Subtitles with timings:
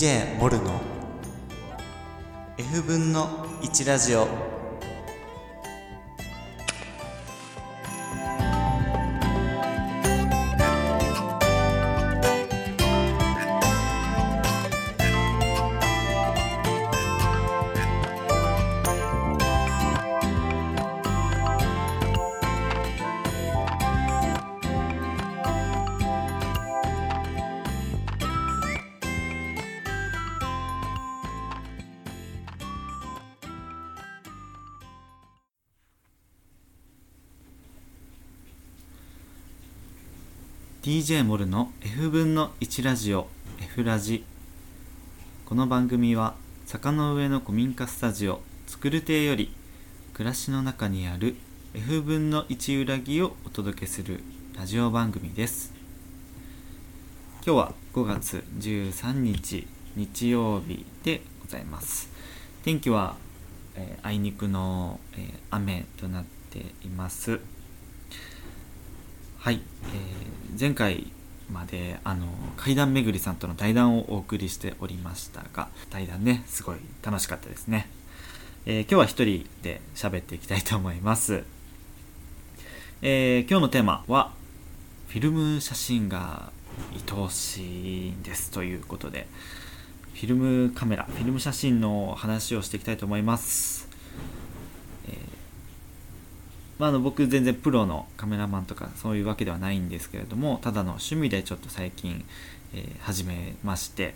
[0.00, 0.80] DJ モルの
[2.56, 4.26] F 分の1ラジオ
[41.10, 43.26] 「DJ モルの F 分の1ラジオ
[43.60, 44.24] F ラジ」
[45.44, 49.52] この番組は坂の上の古民家スタジオ作る亭より
[50.14, 51.34] 暮らしの中にある
[51.74, 54.22] F 分の1裏木をお届けする
[54.56, 55.72] ラジオ番組です。
[57.44, 59.66] 今日は5月13日
[59.96, 62.08] 日曜日でございます。
[62.62, 63.16] 天気は、
[63.74, 67.40] えーあいにくの、えー雨となっています。
[69.40, 69.60] はい、
[69.94, 71.06] えー前回
[71.50, 72.26] まであの
[72.58, 77.88] 怪談めぐりさんとの対談をお送りしておりましたが対談ねすごい楽しかったですね、
[78.66, 81.44] えー今日は一人で喋っていきたいと思います、
[83.00, 84.32] えー今日のテーマは
[85.08, 86.52] フィルム写真が
[86.92, 89.26] 愛おしいんですということで
[90.12, 93.88] フィルムカメラフィルム写真の話をしていきたいと思います、
[96.80, 102.24] まあ、あの僕全然プロのカメラマンとかそういうわけではないんですけれどもただの趣味でちょっと最近、
[102.72, 104.14] えー始めまして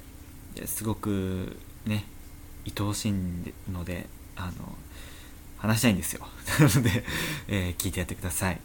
[0.65, 2.05] すごくね
[2.67, 3.13] 愛おしい
[3.71, 4.75] のであの
[5.59, 6.27] 話したいんですよ。
[6.59, 7.05] なので、
[7.49, 8.59] えー聞いてやってください、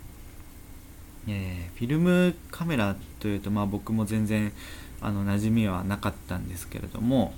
[1.28, 4.54] えーフィルムカメラというと、まあ、僕も全然
[5.02, 7.34] あの馴染みはなかったんですけれども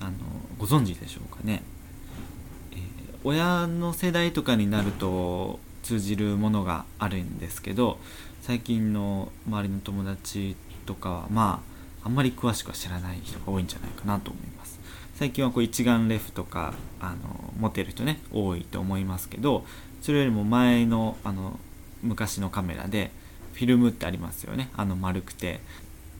[0.00, 0.10] あの
[0.58, 1.62] ご存知でしょうかね。
[2.72, 2.78] え
[3.22, 7.98] 親の世代とかになると通じるものがあるんですけど
[8.42, 11.62] 最近の周りの友達とかはま
[12.02, 14.80] ああんまり詳しくは知らない人が多いんじゃないかなと思います。
[15.14, 19.64] 最近はこう一眼レフとかあの持ってる人ね多いと思いますけど
[20.02, 21.58] それよりも前のあの
[22.02, 23.12] 昔のカメラで
[23.54, 24.70] フィルムってありますよね。
[24.76, 25.60] あの丸くて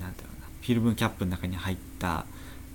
[0.00, 2.24] なんだろうなフィルムキャップの中に入った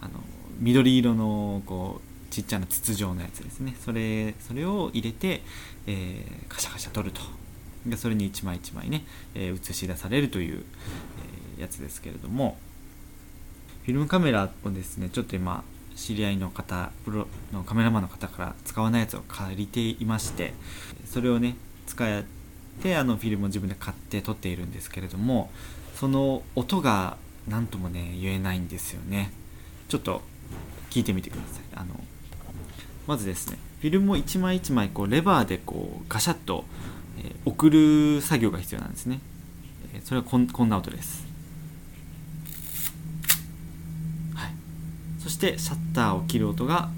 [0.02, 0.12] あの
[0.59, 3.75] 緑色のこうちっちゃな筒状のやつですね。
[3.79, 5.43] それそれを入れて、
[5.85, 7.21] えーカシャカシャ撮ると。
[7.85, 9.05] でそれに一枚一枚ね、
[9.35, 10.63] えー映し出されるという、
[11.55, 12.57] えーやつですけれども。
[13.83, 15.63] フィルムカメラをですねちょっと今
[15.95, 20.53] 知り合いの方プロのカメラマンの方から使わないやつを借りていまして
[21.05, 21.55] それをね
[21.87, 22.23] 使っ
[22.83, 25.49] てあのフィルムを自分で買って撮っているんですけれども
[25.95, 27.17] その音が
[27.47, 29.31] 何ともね言えないんですよね。
[29.89, 30.21] ちょっと
[30.91, 31.63] 聞いてみてください。
[31.75, 31.99] あの
[33.07, 36.66] まずですねフィルムを一枚一枚こうレバーでこうガシャッと、
[37.17, 39.19] え送る作業が必要なんですね、
[39.95, 41.25] えそれはこんこんな音です。
[44.35, 44.51] はい。
[45.19, 46.91] そしてシャッターを切る音が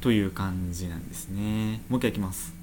[0.00, 1.82] という感じなんですね。
[1.88, 2.54] もう一回いきます。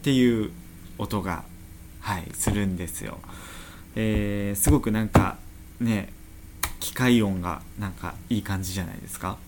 [0.00, 0.50] っていう
[0.98, 1.44] 音が
[2.00, 3.18] はいするんですよ。
[3.94, 5.36] えーすごくなんか
[5.78, 6.12] ね
[6.80, 9.38] 機械音がなんかいい感じじゃないですか？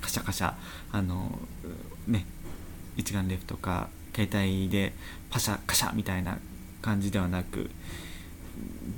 [0.00, 0.54] カシャカシャ。
[0.90, 1.38] あの
[2.06, 2.26] ね
[2.96, 4.92] 一眼レフとか携帯で
[5.30, 6.38] パシャカシャみたいな
[6.82, 7.70] 感じではなく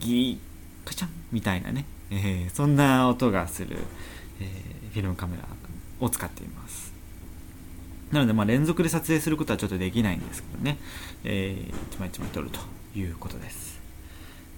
[0.00, 3.78] ギーカチャンみたいなね、えーそんな音がする、
[4.40, 5.44] えーフィルムカメラ
[6.00, 6.92] を使っています。
[8.12, 10.78] なので、まあ、連続で撮影することはちょっとできないんですけどね、
[11.24, 12.60] えー一枚一枚撮ると
[12.96, 13.80] いうことです、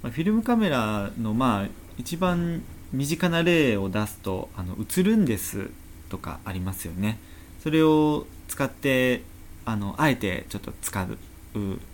[0.02, 1.68] まあ、フィルムカメラのまあ
[1.98, 2.62] 一番
[2.92, 5.70] 身近な例を出すとあの映るんです
[6.08, 7.18] とかありますよね。
[7.62, 9.22] それを使って
[9.64, 11.18] あのあえてちょっと使う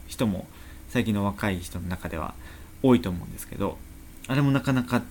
[0.07, 0.47] 人も
[0.91, 2.35] 最近の若い人の中では
[2.83, 3.79] 多いと思うんですけど
[4.29, 5.03] あれもなかなか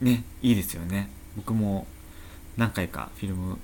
[0.00, 1.08] ねいいですよね。
[1.36, 1.86] 僕も
[2.56, 3.58] 何回かフィルム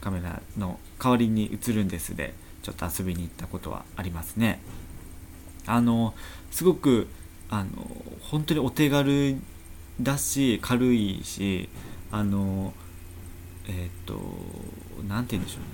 [0.00, 4.60] カメラの代わりに映るんですでちょっと遊びに行ったことはありますね。
[5.66, 6.14] あの
[6.50, 7.08] すごく
[7.50, 7.70] あの
[8.20, 9.36] 本当にお手軽
[10.00, 11.68] だし軽いし
[12.10, 12.72] あの
[13.66, 14.20] えっ、と
[15.08, 15.66] なんて言うんでしょうね。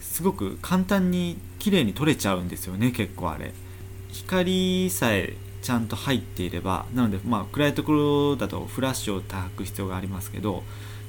[0.00, 3.52] すごく簡単に綺麗に撮れちゃうんですよね結構あれ。
[4.12, 6.86] 光さえちゃんと入っていれば。
[6.94, 10.62] なのでまあ暗いところだとフラッシュを焚く必要がありますけど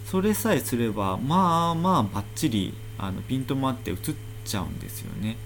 [0.06, 3.98] それさえすればまあまあバッチリあのピントもあって映っ
[4.46, 5.38] ちゃうんですよね、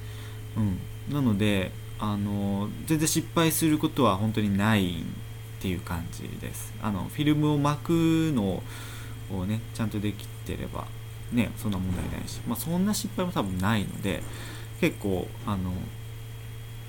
[0.55, 5.15] うん、なのであの全然失敗することは本当にないん
[5.61, 6.73] っていう感じです。
[6.81, 7.89] あのフィルムを巻く
[8.33, 8.63] の
[9.31, 10.87] をねちゃんとできてれば
[11.31, 14.23] ねそんな問題ないし、まあ、そんな失敗も多分ないので
[14.79, 15.71] 結構あの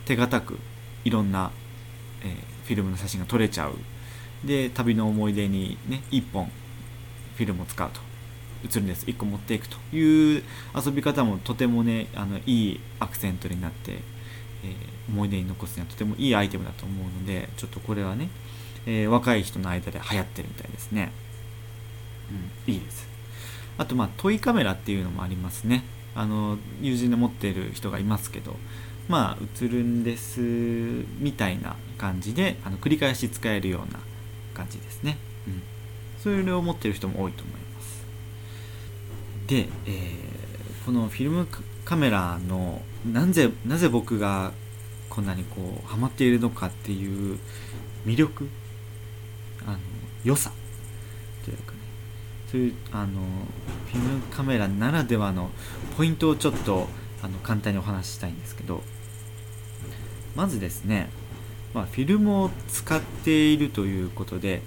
[0.06, 0.58] 手堅く
[1.04, 1.50] いろんな、
[2.22, 3.74] えー、フィルムの写真が撮れちゃう。
[4.42, 6.46] で旅の思い出にね1本
[7.36, 8.00] フィルムを使うと。
[8.64, 9.04] 映るんです。
[9.06, 10.42] 1個持っていくという
[10.74, 14.02] 遊び方もとてもねあのいいアクセントになって、えー、
[15.08, 18.28] 思い出に残すにはとてもいいアイテムだと思うのでちょっとこれはね、
[18.86, 21.12] えー、若い人の間で流行ってるみたいですね。
[22.66, 22.74] うん。
[22.74, 23.06] いいです。
[23.78, 25.84] あとまあトイカメラっていうのもありますね。
[26.14, 28.56] あの友人で持ってる人がいますけど
[29.08, 30.40] まあ映るんです
[31.18, 33.98] みたいな感じであの繰り返し使えるような
[34.54, 35.62] 感じですね、うん、
[36.20, 38.04] それを持ってる人も多いと思います。
[39.46, 41.48] で、えー、このフィルム
[41.84, 44.52] カメラのなぜなぜ僕が
[45.08, 47.38] こんなにこうハマっているのかっていう
[48.06, 48.48] 魅力
[49.66, 49.78] あの
[50.24, 50.52] 良さ。
[51.44, 51.78] というかね。
[52.50, 53.20] そういうあの
[53.90, 55.50] フィルムカメラならではの
[55.96, 56.88] ポイントをちょっと
[57.22, 58.82] あの簡単にお話ししたいんですけど。
[60.34, 61.10] まずですね
[61.74, 64.62] まあ、フィルムを使っているということで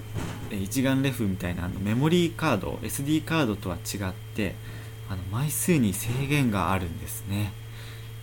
[0.51, 4.55] 一眼レフみたいなあのメモリーカード SD カードとは違って
[5.07, 7.53] あの枚数に制限があるんですね、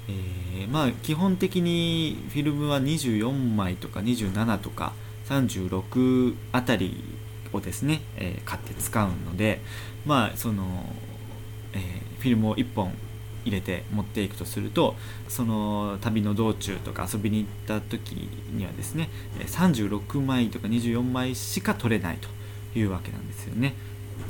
[0.08, 4.94] えー、まあ基本的にフィルムは24枚とか27とか
[5.26, 7.02] 36あたり
[7.52, 9.60] をですね、えー、買って使うので
[10.06, 10.86] まあその、
[11.72, 12.92] えー、フィルムを1本
[13.44, 14.94] 入れて持っていくとすると
[15.28, 18.12] その旅の道中とか遊びに行った時
[18.52, 19.08] にはですね
[19.46, 22.28] 36枚とか24枚しか撮れないと
[22.78, 23.74] いうわけなんですよね。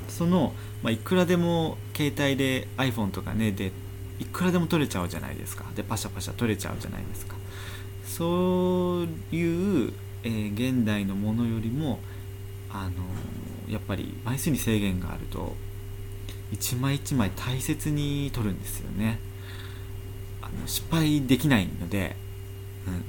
[0.08, 0.52] その、
[0.82, 3.72] まあ、いくらでも携帯で iPhone とかねで
[4.20, 7.34] いくらでも撮れちゃうじゃないですかでパシャパシャ撮れちゃうじゃないですか
[8.06, 9.92] そういう、
[10.24, 11.98] えー、現代のものよりも
[12.70, 15.54] あのやっぱり枚数に制限があると
[16.52, 19.18] 一枚一枚大切に取るんですよね。
[20.42, 22.14] あの失敗できないので、
[22.86, 23.04] うん、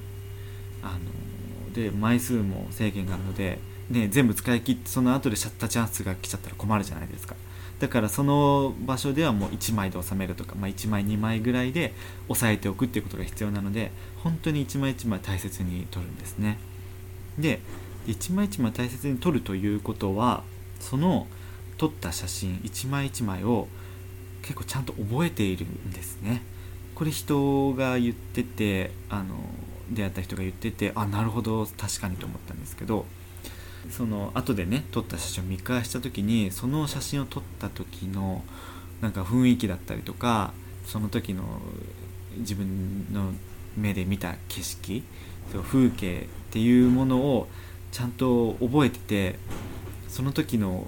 [0.82, 7.36] あので枚数も制限があるので、ね、全部使い切ってその後でシャッターチャンスが来ちゃったら困るじゃないですか。
[7.80, 11.94] だからその場所ではもう1枚で収めるとか、まあ、1枚2枚ぐらいで
[12.30, 13.92] 押さえておくっていうことが必要なので
[14.24, 16.60] 本当に1枚1枚大切に取るんですね。
[17.38, 17.62] で
[18.08, 20.44] 1枚1枚大切に取るということは
[20.80, 21.28] その
[21.78, 23.68] 撮った写真一枚一枚を
[24.42, 26.42] 結構ちゃんと覚えているんですね。
[26.96, 29.36] これ人が言っててあの
[29.90, 33.06] 出会った人が言っててあなるほど確かにと思ったんですけど
[33.90, 38.44] その後でね撮った写真を見返した時にその写真を撮った時の
[39.02, 40.54] なんか雰囲気だったりとか
[40.86, 41.44] その時の
[42.38, 43.32] 自分の
[43.76, 45.04] 目で見た景色
[45.64, 47.48] 風景っていうものを
[47.92, 49.36] ちゃんと覚えてて
[50.08, 50.88] その時の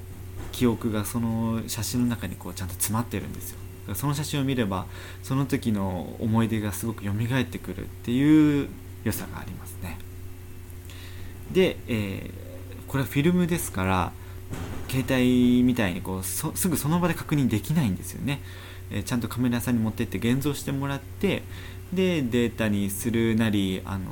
[0.52, 3.60] 記憶がその写真の中にこうちゃんと詰まってるんですよ。
[3.94, 4.88] その写真を見れば
[5.22, 8.68] その時の思い出がすごく蘇ってくるっていう
[9.04, 10.00] 良さがありますね。
[11.52, 14.12] で、えー、これはフィルムですから
[14.90, 18.42] 携帯みたいにこうすぐその場で確認できないんですよね、
[18.92, 21.44] えー、ちゃんとカメラ屋さんに持ってって現像してもらって
[21.94, 24.06] でデータにするなりあの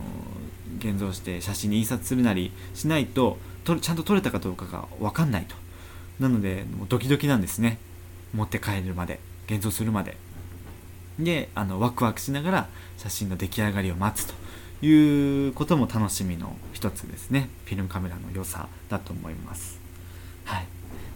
[0.83, 5.55] 現像して写真に印刷するなりしないととちゃんと撮れたかどうかが分かんないと。
[6.19, 7.77] なのでもうドキドキなんですね。
[8.33, 10.17] 持って帰るまで現像するまで。
[11.19, 14.33] であのワクワクしながら写真の出来上がりを待つと
[14.85, 17.49] いうことも楽しみの一つですね。
[17.65, 19.79] フィルムカメラの良さだと思います。
[20.45, 20.67] はい、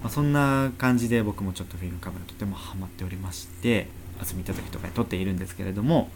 [0.02, 3.88] まあ、そんな感じで僕もちょっとフィルムカメラとてもハマっておりまして
[4.22, 6.10] 遊び行った時とかに撮っているんですけれども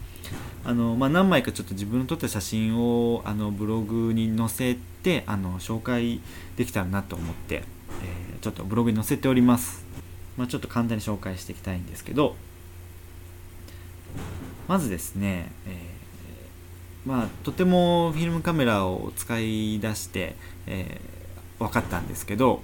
[0.64, 6.20] あの、まあ、何枚かちょっと自分の撮った写真をあのブログに載せてあの紹介
[6.56, 7.62] できたらなと思って
[8.00, 9.84] えー、ちょっとブログに載せております、
[10.36, 12.36] まあ、ちょっと簡単に紹介していきたいんですけど
[14.68, 20.36] まずですね、えー、まあ、とてもフィルムカメラを使い出して、
[20.66, 22.62] えー、分かったんですけど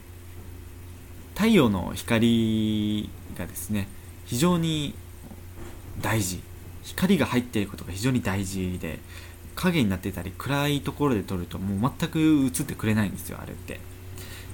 [1.35, 3.89] 太陽の光がですね
[4.27, 4.95] 非常に
[6.01, 6.48] 大事。
[6.89, 8.99] 光が入っていることが非常に大事で
[9.55, 13.81] 影になってたり暗いところで撮るともう全く映ってくれないんですよあれって。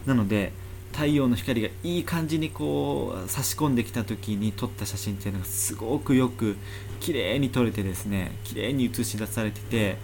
[0.06, 0.52] なので
[0.92, 6.56] 太陽の光がいい感じにこう差し込んできた時に撮った写真っていうのがすごくよく
[7.00, 9.96] 綺麗に撮れてですね綺麗に映し出されてて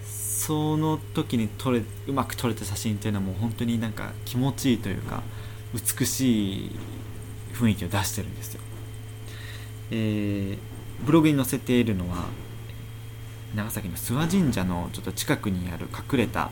[0.00, 5.22] その時に撮れうまく撮れた写真っていうのはもう本当になんか気持ちいいというか
[5.74, 6.70] 美しい
[7.52, 8.60] 雰囲気を出してるんですよ、
[9.90, 10.58] えー、
[11.04, 12.26] ブログに載せているのは
[13.54, 16.48] 長崎の諏訪神社のちょっと近くにある隠れたあ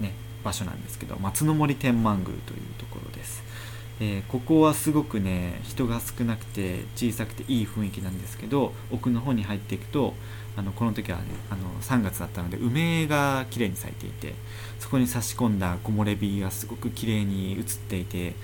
[0.00, 3.42] の、ね、場所なんですけど松の森天満宮というところです、
[4.00, 10.14] えー、ここはすごくね人が少なくて小さくていい雰囲気なんですけど奥の方に入っていくと
[10.56, 14.34] あのこの時は、ね、あの3月だったので梅が綺麗に咲いていて
[14.78, 18.34] そこに差し込んだ木漏れ日がすごく綺麗に映っていて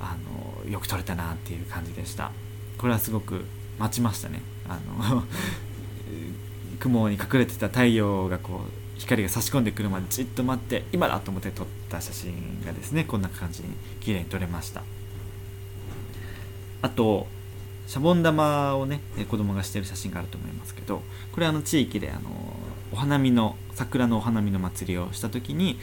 [0.00, 0.16] あ
[0.64, 2.30] のよく撮れたなっていう感じでした。
[2.78, 3.44] これはすごく
[3.78, 4.42] 待ちましたね。
[4.68, 4.78] あ
[5.08, 5.24] の
[6.80, 13.68] 雲に隠れてた太陽がこう光が差し込んでくるまでじっと待って今だと思って撮った写真がですねこんな感じに
[14.00, 14.82] 綺麗に撮れました。
[16.82, 17.26] あと
[17.86, 21.02] シャボン玉をね子供がしてる写真があると思いますけど
[21.32, 22.30] これあの地域であの
[22.92, 25.78] お花見の桜のお花見の祭りをした時に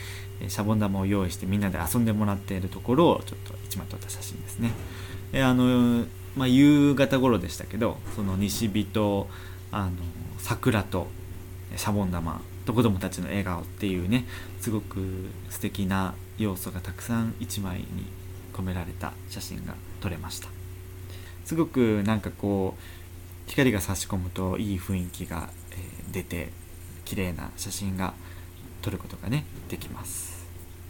[0.48, 4.72] シャボン玉を用意してみんなで遊んでもらっているところをちょっと1枚撮った写真ですね。
[5.42, 9.28] あの、まあ、夕方頃でしたけどその西日と
[9.72, 9.92] あの
[10.40, 11.08] 桜と
[11.76, 14.26] シャボン玉と子供たちの笑顔っていうね
[14.60, 17.86] すごく素敵な要素がたくさん1枚に
[18.54, 20.50] 込められた写真が撮れました。
[21.46, 22.82] すごくなんかこう
[23.50, 25.50] 光が差し込むといい雰囲気が、
[26.12, 26.50] 出て
[27.04, 28.14] 綺麗な写真が
[28.82, 30.46] 撮ることがねできます。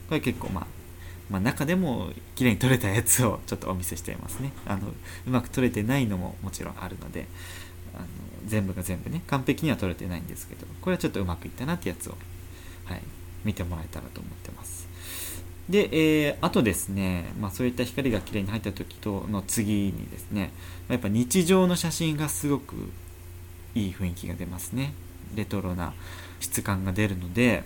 [0.10, 0.83] これ結構まあ
[1.34, 4.52] まあ、中でも綺麗に撮れたやつをちょっとお見せしていますね。
[4.68, 4.88] あの
[5.26, 7.26] うまく撮れてないのももちろんあるので
[7.96, 8.06] あの
[8.46, 12.18] 全部が全部ね完璧には撮れてないんですけどこれはちょっとうまくいったなってやつを、
[12.86, 13.02] はい、
[13.44, 14.88] 見てもらえたらと思ってます。
[15.68, 20.52] で、えー、あとですね、まあ、そういった光が綺麗に入った時との次にですね
[20.88, 22.76] やっぱ日常の写真がすごく
[23.74, 24.94] いい雰囲気が出ますね。
[25.34, 25.94] レトロな
[26.40, 27.64] 質感が出るので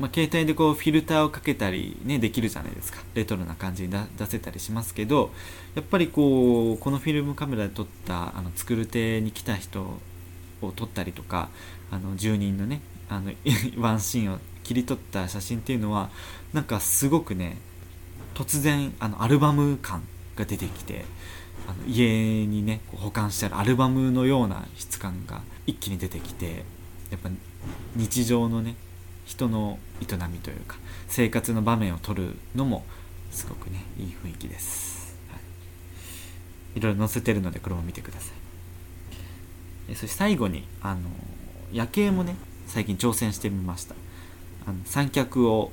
[0.00, 3.02] まあ、携帯でこうフィルターをかけたりねできるじゃないですか。
[3.14, 5.30] レトロな感じに出せたりしますけど
[5.74, 9.98] やっぱりこうこのフィルムカメラで撮ったあの作る手に来た人
[10.62, 11.50] を撮ったりとか
[11.90, 12.80] あの住人のね
[13.10, 13.32] あの
[13.76, 16.08] ワンシーンを切り取った写真っていうのは
[16.54, 17.58] なんかすごくね
[18.34, 20.02] 突然あのアルバム感
[20.34, 21.04] が出てきて
[21.68, 26.64] あの家にね保管してあるアルバムのような質感が一気に出てきて
[27.10, 27.28] やっぱ
[27.96, 28.76] 日常のね
[29.30, 32.84] 人の営みというか生活の場面を撮るのも
[33.30, 35.36] すごくねいい雰囲気です、は
[36.74, 38.32] い、いろいろ載せてるのでこれも見てくださ
[39.88, 39.94] い。
[39.94, 41.02] そして最後にあの
[41.72, 42.34] 夜景もね
[42.66, 43.94] 最近挑戦してみました。
[44.66, 45.70] あの三脚を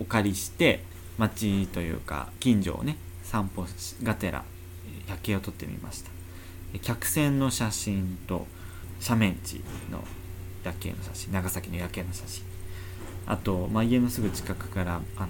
[0.00, 0.82] お借りして
[1.16, 3.66] 街というか近所をね散歩
[4.02, 4.44] がてら
[5.08, 6.10] 夜景を撮ってみました。
[6.82, 8.48] 客船の写真と
[9.00, 10.02] 斜面地の
[10.64, 12.55] 夜景の写真長崎の夜景の写真。
[13.26, 15.28] あと、まあ、家のすぐ近くからあの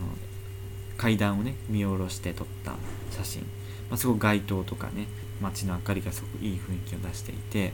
[0.97, 2.75] 階段をね見下ろして撮った
[3.11, 3.43] 写真、
[3.91, 5.07] まあ、すごく街灯とかね
[5.41, 7.73] 街の明かりがすごくいい雰囲気を出していて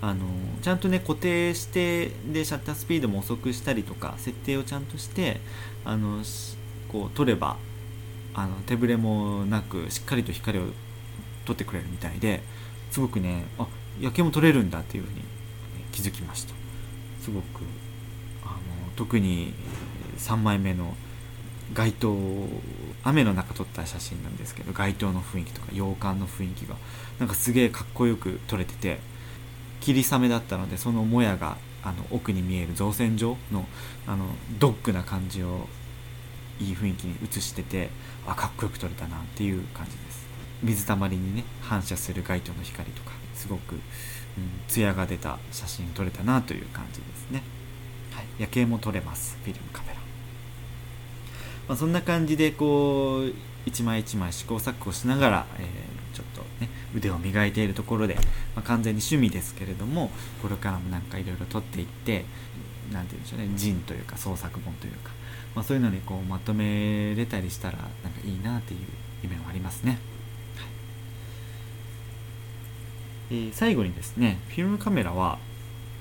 [0.00, 0.26] あの
[0.62, 5.40] ちゃんとね固定してでシャッタースピードも遅くしたりとか設定をちゃんとして
[5.84, 6.22] あの
[6.88, 7.56] こう撮れば
[8.34, 10.62] あの手ぶれもなくしっかりと光を
[11.44, 12.42] 撮ってくれるみたいで
[12.90, 13.66] すごくねあ
[14.00, 15.22] 夜景も撮れるんだっていうふうに
[15.92, 16.54] 気づきました。
[17.20, 17.62] すごく
[18.96, 19.54] 特に
[20.18, 20.94] 3枚目の
[21.72, 22.16] 街灯
[23.02, 26.76] 雨の中撮った写真なんですけど街灯の雰囲気とか洋館の雰囲気が
[27.18, 28.98] なんかすげえかっこよく撮れてて
[29.80, 33.66] 霧雨だったのでそのもやがあの奥に見える造船所の
[34.06, 34.26] あの
[34.58, 35.66] ドッグな感じを
[36.60, 37.90] いい雰囲気に映してて
[38.26, 40.24] あかっこよく撮れたなっていう感じです。
[40.62, 43.80] 水たまりにね反射する街灯の光とかすごく、うん、
[44.68, 47.42] 艶が出た写真撮れたなという感じですね。
[48.38, 49.94] 夜景も撮れますフィルムカメラ、
[51.68, 53.32] まあ、そんな感じでこう
[53.66, 58.20] 一枚一枚試行錯誤しながら、えー、ちょっとね腕を磨いているところで、ま
[58.56, 60.10] あ、完全に趣味ですけれども
[60.42, 62.24] これからもなんかいろいろ撮っていって
[62.92, 65.10] 何て言うんでしょうね人というか創作本というか、
[65.54, 68.80] まあ、そういうのにこうまとめれたりしたらなんかいいなっていう
[69.22, 70.00] 夢はありますね、はい。
[73.30, 75.38] えー、最後にですねフィルムカメラは、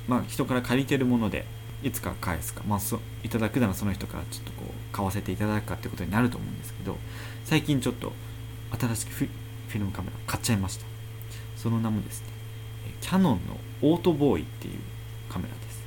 [0.08, 1.46] まあ、人から借りてるもので
[1.84, 6.98] いつか返すか、まあ、そいただくならその人からちょっとこう買わせていただくかってことになると思うんですけど
[7.44, 8.13] 最近ちょっと
[8.80, 10.86] 新しくフィルムカメラ買っちゃいました。
[11.58, 12.28] その名もですね
[13.02, 14.80] キャノンのオートボーイっていう
[15.30, 15.84] カメラです。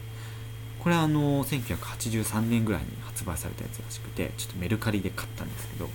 [0.79, 5.89] これはあの1983年ぐらいに発売されたやつらしくてちょっとメルカリで買ったんですけど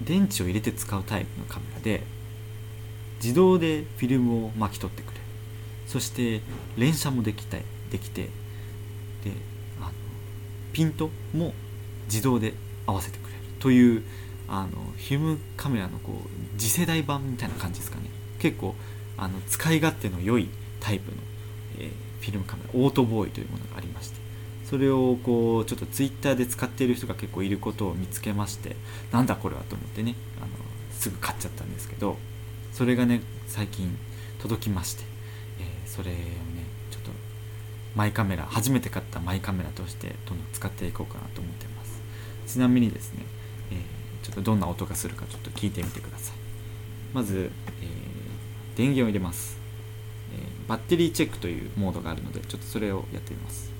[0.00, 2.02] 電池を入れて使うタイプのカメラで
[3.22, 5.20] 自動でフィルムを巻き取ってくれる。
[5.86, 6.40] そして
[6.76, 7.58] 連写もできた
[7.90, 8.28] できて
[9.24, 9.32] で
[9.80, 9.90] あの
[10.72, 11.52] ピントも
[12.06, 12.54] 自動で
[12.86, 13.34] 合わせてくれる。
[13.58, 14.02] という
[14.48, 18.04] あのフィルムカメラのこう次世代版みたいな感じですかね。
[18.38, 18.74] 結構
[19.16, 20.48] あの使い勝手の良い
[20.80, 21.18] タイプの、
[21.78, 24.20] えー、フィルムカメラオートボーイというものがありまして。
[24.70, 28.76] それをこうちょっとツイッターで使っている人が結構いることを見つけまして
[29.10, 30.48] なんだこれはと思ってねあの
[30.92, 32.18] すぐ買っちゃったんですけど
[32.72, 33.98] それがね最近
[34.38, 35.02] 届きまして、
[35.58, 36.20] えー、それをね
[37.94, 42.00] マイカメラ初めて買ったマイカメラとしてどんどん使っていこうかなと思ってます。
[42.46, 43.24] ちなみにですね、
[43.72, 46.36] えー、ちょっとどんな音がするかちょっと聞いてみてください。
[47.12, 47.50] まず、
[47.82, 49.58] えー、電源を入れます、
[50.32, 53.70] えバッテリーチェックというモードがあるのでちょっとそれをやってみます。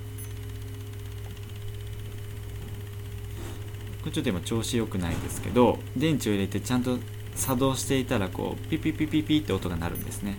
[4.01, 6.97] これちょっと今調子良くないですけど電池を入れてちゃんと
[7.35, 10.37] 作動していたらこうピピピピピって音が鳴るんですね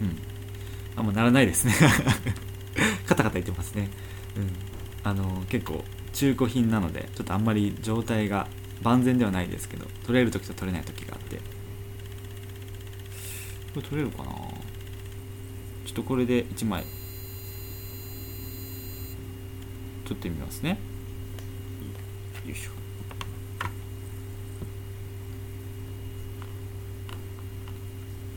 [0.00, 0.18] うん
[1.00, 1.74] あもう鳴らないですね。
[3.06, 3.90] カタカタ言ってますね。
[4.36, 4.50] うん。
[5.02, 8.46] あの結構中古品なのでちょっとあんまり状態が
[8.82, 11.36] 万全ではないですけど取れる時と取れない時があって。
[11.36, 11.42] こ
[13.76, 14.32] れ取れるかな？
[14.32, 16.84] ちょっとこれで1枚。
[20.04, 20.78] 取ってみますね。
[22.44, 22.70] よいしょ。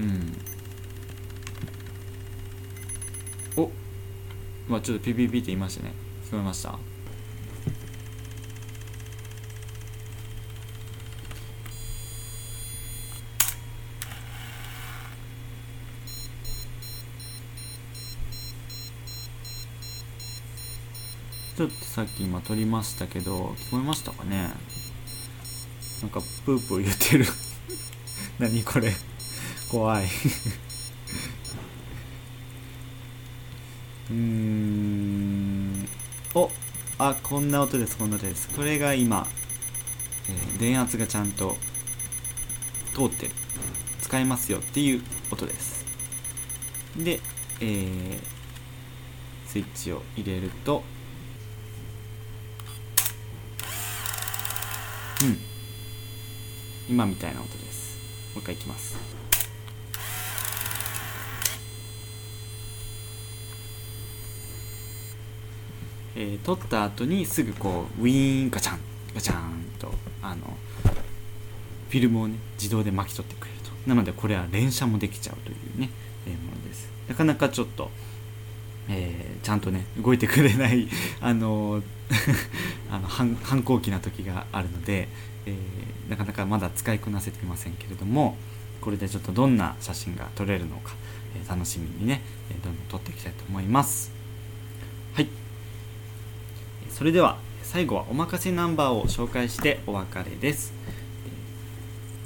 [0.00, 0.36] うん
[3.56, 3.70] お
[4.68, 5.92] まあちょっとピピピって言いましたね
[6.26, 6.78] 聞こえました
[21.56, 24.50] ちょっとさっき今撮りましたけど聞こえましたかね？
[26.02, 27.24] なんかプープー言ってる。
[28.38, 28.92] 何これ？
[29.70, 30.04] 怖い。
[34.10, 35.88] うーん。
[36.34, 36.50] お
[36.98, 38.50] あこんな音ですこんな音です。
[38.50, 39.26] これが今、
[40.28, 41.56] えー、電圧がちゃんと
[42.94, 43.30] 通って
[44.02, 45.86] 使えますよっていう音です。
[46.98, 47.18] で、
[47.60, 50.84] えー、スイッチを入れると
[55.22, 55.38] うん。
[56.88, 57.96] 今みたいな音です。
[58.34, 58.96] もう一回いきます。
[66.18, 68.78] えー、取った後にすぐこうウィーンガチャン。
[69.14, 70.56] ガチャンとあの
[71.88, 73.70] フィルムをね自動で巻き取ってくれると。
[73.88, 75.90] なのでこれは連写もできちゃうというね、
[76.26, 76.88] えー、ものです。
[77.08, 77.90] なかなかちょっと
[78.88, 80.88] えー、ちゃんとね動いてくれない
[81.20, 81.82] あの
[82.90, 85.08] あの反反抗期な時があるので、
[85.44, 88.36] えー、なかなかまだ使いこなせていませんけれども
[88.80, 90.94] これでちょっとどんな写真が撮れるのか、
[91.34, 94.12] えー、楽しみにね、えどんどん撮っていきたいと思います。
[95.14, 95.28] はい。
[96.90, 100.72] それでは最後はおまかせナンバーを紹介してお別れです。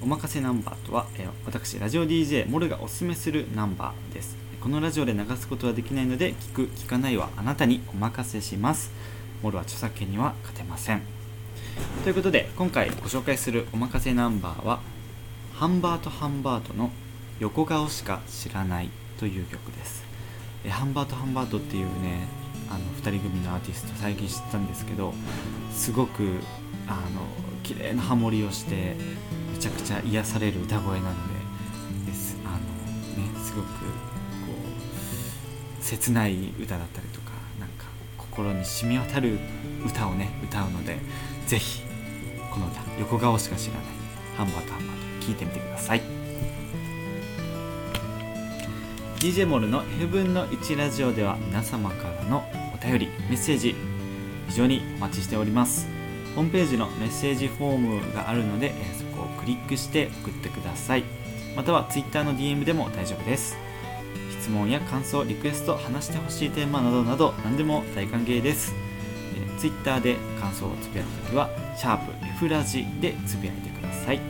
[0.03, 4.39] おまかせナンバーとは、え私ラジオ DJ モルがおすすめするナンバーです。
[4.61, 8.90] このラジオで流すことはできないので聞く聞かないはあなたにお任せします。
[9.42, 11.01] モルは著作権には勝てません。
[12.05, 14.81] ということで今回ご紹介するおまかせナンバーは
[15.55, 16.90] ハンバートハンバートの
[17.38, 20.05] 横顔しか知らないという曲です。
[20.66, 22.29] えハンバートハンバートっていうね
[22.68, 25.14] あの2人組のアーティスト最近知ったんですけど
[25.73, 26.38] すごく
[26.87, 27.23] あの
[27.62, 28.96] 綺麗なハモリをして
[29.55, 31.14] めちゃくちゃ癒される歌声なの
[32.05, 34.10] でですあのねすごく
[35.90, 39.40] 切ない歌だったりとかなんか心に染み渡る
[39.85, 40.98] 歌をね歌うので
[41.48, 41.83] ぜひ
[42.53, 43.83] この歌横顔しか知らない
[44.37, 46.03] ハンバートハンバート聴いてみてください。
[49.18, 53.74] DJ モルの F 分の1ラジオでは皆様からのお便りメッセージ
[54.48, 55.88] 非常にお待ちしております。
[56.37, 61.05] ホームページのメッセージフォームがあるのでそこをクリックして送ってください。
[61.57, 63.57] または Twitter の DM でも大丈夫です。
[64.40, 68.74] 質問や感想リクエスト話してほしいテーマなどなど何でも大歓迎です、
[69.37, 74.20] えー、Twitter で感想をつぶやくときはシャープ F ラジでつぶやいてください。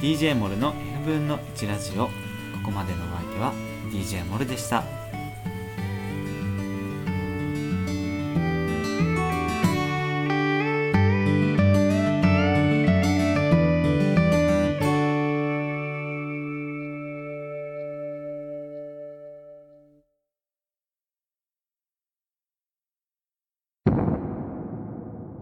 [0.00, 2.10] DJ モルの F 分の1ラジオこ
[2.66, 3.54] こまでのお相手は
[3.90, 4.99] DJ モルでした。